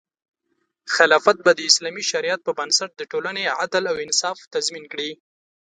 خلافت 0.95 1.37
به 1.45 1.51
د 1.55 1.59
اسلامي 1.69 2.03
شریعت 2.11 2.39
په 2.43 2.51
بنسټ 2.59 2.91
د 2.97 3.01
ټولنې 3.11 3.43
عدل 3.59 3.83
او 3.91 3.95
انصاف 4.05 4.37
تضمین 4.53 4.85
کړي. 4.91 5.09